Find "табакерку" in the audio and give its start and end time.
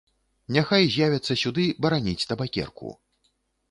2.35-2.87